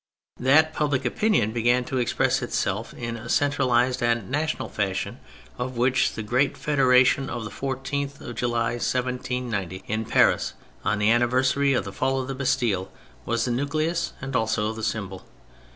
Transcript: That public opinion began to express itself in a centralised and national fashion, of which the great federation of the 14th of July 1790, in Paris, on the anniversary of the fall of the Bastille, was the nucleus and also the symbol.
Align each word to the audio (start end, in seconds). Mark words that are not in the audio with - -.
That 0.39 0.73
public 0.73 1.05
opinion 1.05 1.51
began 1.51 1.83
to 1.85 1.99
express 1.99 2.41
itself 2.41 2.91
in 2.95 3.15
a 3.15 3.29
centralised 3.29 4.01
and 4.01 4.31
national 4.31 4.67
fashion, 4.67 5.19
of 5.59 5.77
which 5.77 6.13
the 6.13 6.23
great 6.23 6.57
federation 6.57 7.29
of 7.29 7.43
the 7.43 7.51
14th 7.51 8.19
of 8.19 8.33
July 8.35 8.71
1790, 8.71 9.83
in 9.85 10.05
Paris, 10.05 10.53
on 10.83 10.97
the 10.97 11.11
anniversary 11.11 11.73
of 11.73 11.83
the 11.83 11.93
fall 11.93 12.19
of 12.19 12.27
the 12.27 12.33
Bastille, 12.33 12.91
was 13.27 13.45
the 13.45 13.51
nucleus 13.51 14.13
and 14.21 14.35
also 14.35 14.73
the 14.73 14.81
symbol. 14.83 15.23